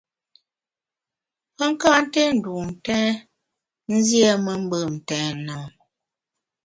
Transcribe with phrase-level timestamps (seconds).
[1.55, 3.09] Pe ka nté ndun ntèn,
[3.93, 5.59] nziéme mbùm ntèn e?